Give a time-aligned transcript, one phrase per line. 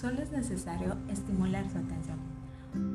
[0.00, 2.18] solo es necesario estimular su atención.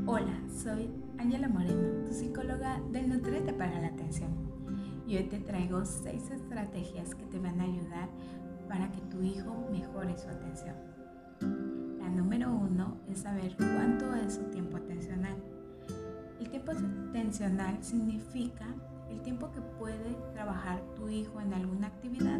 [0.07, 0.89] Hola, soy
[1.19, 4.31] Ángela Moreno, tu psicóloga del Nutriente para la Atención.
[5.05, 8.09] Y hoy te traigo seis estrategias que te van a ayudar
[8.67, 10.75] para que tu hijo mejore su atención.
[11.99, 15.35] La número uno es saber cuánto es su tiempo atencional.
[16.39, 18.65] El tiempo atencional significa
[19.11, 22.39] el tiempo que puede trabajar tu hijo en alguna actividad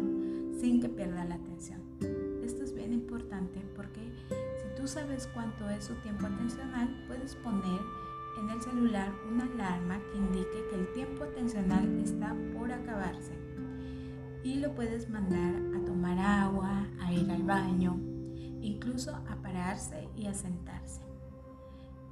[0.60, 1.82] sin que pierda la atención.
[2.44, 4.00] Esto es bien importante porque
[4.76, 7.80] tú sabes cuánto es su tiempo atencional, puedes poner
[8.38, 13.32] en el celular una alarma que indique que el tiempo atencional está por acabarse.
[14.44, 17.98] Y lo puedes mandar a tomar agua, a ir al baño,
[18.60, 21.00] incluso a pararse y a sentarse.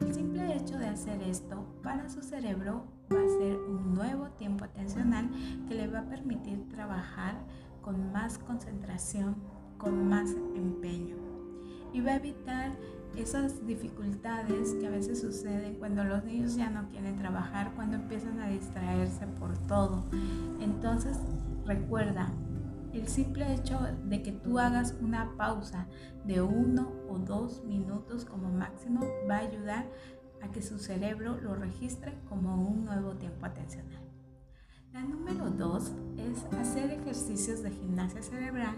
[0.01, 4.65] El simple hecho de hacer esto para su cerebro va a ser un nuevo tiempo
[4.65, 5.31] atencional
[5.69, 7.37] que le va a permitir trabajar
[7.83, 9.37] con más concentración,
[9.79, 11.24] con más empeño.
[11.95, 12.73] Y va a evitar
[13.17, 18.41] esas dificultades que a veces suceden cuando los niños ya no quieren trabajar, cuando empiezan
[18.41, 20.05] a distraerse por todo.
[20.61, 21.17] Entonces,
[21.65, 22.33] recuerda,
[22.93, 25.87] el simple hecho de que tú hagas una pausa
[26.25, 29.87] de uno o dos minutos como máximo va a ayudar
[30.43, 34.03] a que su cerebro lo registre como un nuevo tiempo atencional.
[34.93, 38.77] La número dos es hacer ejercicios de gimnasia cerebral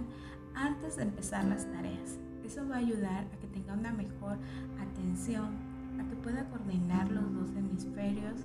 [0.54, 2.18] antes de empezar las tareas.
[2.46, 4.38] Eso va a ayudar a que tenga una mejor
[4.80, 5.56] atención,
[5.98, 8.40] a que pueda coordinar los dos hemisferios,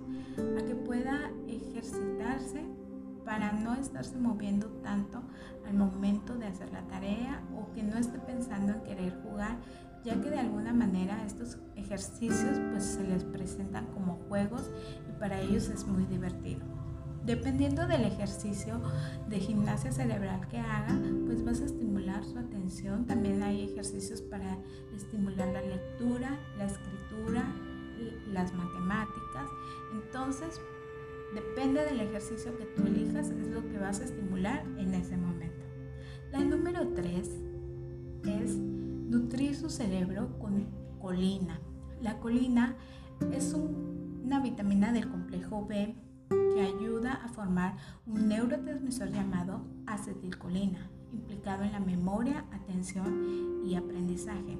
[0.57, 2.65] a que pueda ejercitarse
[3.23, 5.21] para no estarse moviendo tanto
[5.67, 9.59] al momento de hacer la tarea o que no esté pensando en querer jugar,
[10.03, 14.71] ya que de alguna manera estos ejercicios pues se les presentan como juegos
[15.07, 16.61] y para ellos es muy divertido.
[17.25, 18.81] Dependiendo del ejercicio
[19.29, 23.05] de gimnasia cerebral que haga, pues vas a estimular su atención.
[23.05, 24.57] También hay ejercicios para
[24.95, 27.45] estimular la lectura, la escritura,
[28.31, 29.49] las matemáticas.
[29.93, 30.59] Entonces,
[31.35, 35.65] depende del ejercicio que tú elijas, es lo que vas a estimular en ese momento.
[36.31, 37.29] La número 3
[38.25, 40.67] es nutrir su cerebro con
[40.99, 41.59] colina.
[42.01, 42.75] La colina
[43.31, 45.95] es una vitamina del complejo B
[46.53, 54.57] que ayuda a formar un neurotransmisor llamado acetilcolina, implicado en la memoria, atención y aprendizaje.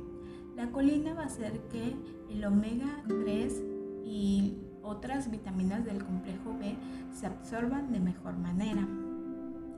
[0.55, 1.95] La colina va a hacer que
[2.29, 3.63] el omega 3
[4.05, 6.75] y otras vitaminas del complejo B
[7.13, 8.87] se absorban de mejor manera.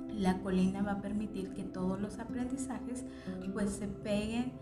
[0.09, 3.05] La colina va a permitir que todos los aprendizajes
[3.53, 4.53] pues se peguen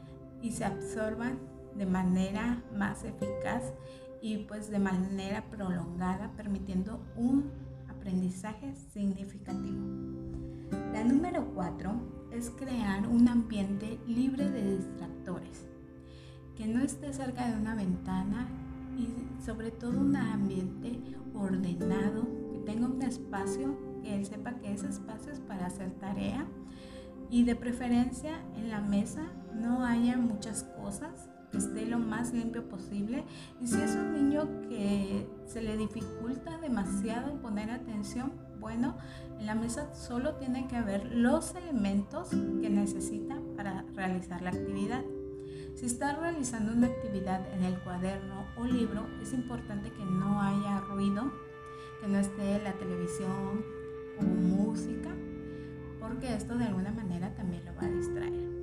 [0.41, 1.39] y se absorban
[1.75, 3.73] de manera más eficaz
[4.21, 7.51] y pues de manera prolongada, permitiendo un
[7.89, 9.79] aprendizaje significativo.
[10.93, 11.93] La número cuatro
[12.31, 15.67] es crear un ambiente libre de distractores,
[16.55, 18.47] que no esté cerca de una ventana
[18.97, 20.99] y sobre todo un ambiente
[21.33, 26.45] ordenado, que tenga un espacio, que él sepa que ese espacio es para hacer tarea
[27.29, 29.21] y de preferencia en la mesa
[29.55, 33.23] no haya muchas cosas esté lo más limpio posible.
[33.59, 38.95] Y si es un niño que se le dificulta demasiado en poner atención, bueno,
[39.39, 45.03] en la mesa solo tiene que haber los elementos que necesita para realizar la actividad.
[45.75, 50.79] Si está realizando una actividad en el cuaderno o libro, es importante que no haya
[50.81, 51.31] ruido,
[52.01, 53.66] que no esté la televisión
[54.19, 55.09] o música,
[56.00, 58.60] porque esto de alguna manera también lo va a distraer.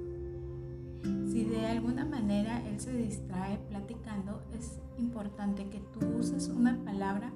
[1.31, 7.33] Si de alguna manera él se distrae platicando, es importante que tú uses una palabra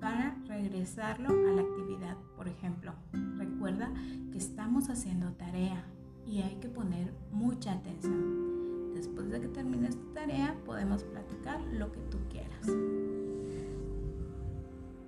[0.00, 2.16] para regresarlo a la actividad.
[2.36, 2.92] Por ejemplo,
[3.38, 3.92] recuerda
[4.30, 5.84] que estamos haciendo tarea
[6.26, 8.94] y hay que poner mucha atención.
[8.94, 12.66] Después de que termines tu tarea, podemos platicar lo que tú quieras.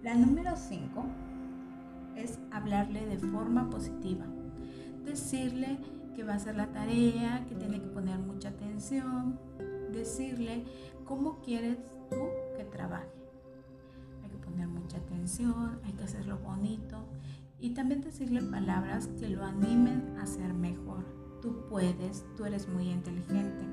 [0.03, 1.05] La número 5
[2.17, 4.27] es hablarle de forma positiva.
[5.05, 5.79] Decirle
[6.19, 9.39] que va a hacer la tarea, que tiene que poner mucha atención,
[9.93, 10.65] decirle
[11.05, 11.79] cómo quieres
[12.11, 12.17] tú
[12.57, 13.07] que trabaje.
[14.25, 17.07] Hay que poner mucha atención, hay que hacerlo bonito
[17.61, 21.05] y también decirle palabras que lo animen a ser mejor.
[21.41, 23.65] Tú puedes, tú eres muy inteligente,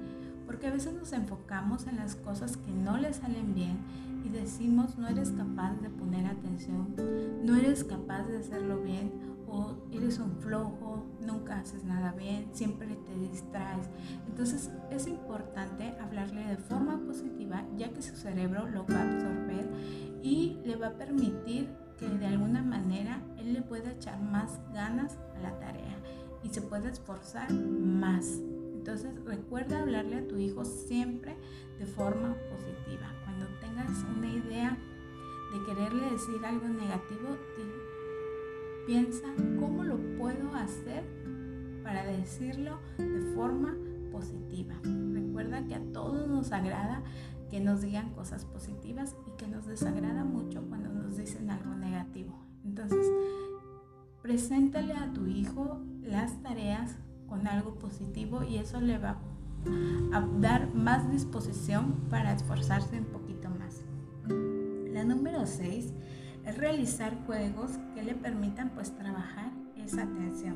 [0.46, 3.80] porque a veces nos enfocamos en las cosas que no le salen bien
[4.24, 6.94] y decimos no eres capaz de poner atención,
[7.44, 9.12] no eres capaz de hacerlo bien
[9.48, 10.95] o eres un flojo,
[11.26, 13.88] nunca haces nada bien, siempre te distraes.
[14.28, 19.70] Entonces es importante hablarle de forma positiva ya que su cerebro lo va a absorber
[20.22, 25.18] y le va a permitir que de alguna manera él le pueda echar más ganas
[25.36, 25.98] a la tarea
[26.44, 28.40] y se pueda esforzar más.
[28.74, 31.36] Entonces recuerda hablarle a tu hijo siempre
[31.80, 33.12] de forma positiva.
[33.24, 34.78] Cuando tengas una idea
[35.52, 37.38] de quererle decir algo negativo,
[38.86, 39.28] piensa
[39.60, 41.04] cómo lo puedo hacer
[41.84, 43.76] para decirlo de forma
[44.12, 44.76] positiva.
[44.84, 47.04] Recuerda que a todos nos agrada
[47.50, 52.34] que nos digan cosas positivas y que nos desagrada mucho cuando nos dicen algo negativo.
[52.64, 53.06] Entonces,
[54.22, 56.98] preséntale a tu hijo las tareas
[57.28, 59.20] con algo positivo y eso le va
[60.14, 63.84] a dar más disposición para esforzarse un poquito más.
[64.92, 65.94] La número 6
[66.46, 70.56] es realizar juegos que le permitan pues trabajar esa atención.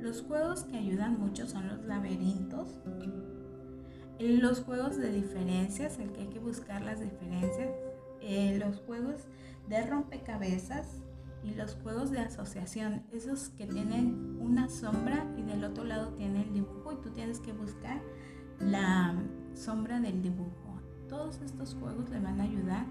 [0.00, 2.68] Los juegos que ayudan mucho son los laberintos,
[4.18, 7.70] los juegos de diferencias, el que hay que buscar las diferencias,
[8.20, 9.26] eh, los juegos
[9.68, 11.02] de rompecabezas
[11.42, 16.42] y los juegos de asociación, esos que tienen una sombra y del otro lado tiene
[16.42, 18.00] el dibujo y tú tienes que buscar
[18.58, 19.14] la
[19.54, 20.80] sombra del dibujo.
[21.08, 22.86] Todos estos juegos le van a ayudar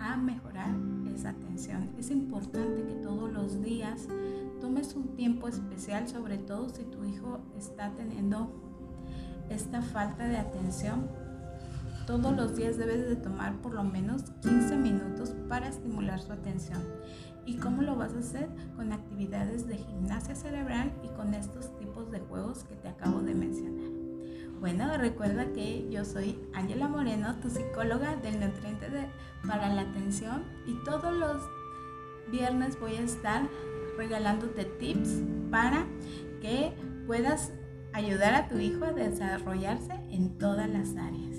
[0.00, 0.70] a mejorar
[1.14, 1.90] esa atención.
[1.98, 4.06] Es importante que todos los días
[4.60, 8.52] tomes un tiempo especial, sobre todo si tu hijo está teniendo
[9.48, 11.08] esta falta de atención,
[12.06, 16.80] todos los días debes de tomar por lo menos 15 minutos para estimular su atención.
[17.44, 18.48] ¿Y cómo lo vas a hacer?
[18.76, 23.34] Con actividades de gimnasia cerebral y con estos tipos de juegos que te acabo de
[23.34, 23.77] mencionar.
[24.60, 28.88] Bueno, recuerda que yo soy Ángela Moreno, tu psicóloga del nutriente
[29.46, 31.42] para la atención y todos los
[32.32, 33.48] viernes voy a estar
[33.96, 35.22] regalándote tips
[35.52, 35.86] para
[36.40, 36.72] que
[37.06, 37.52] puedas
[37.92, 41.37] ayudar a tu hijo a desarrollarse en todas las áreas.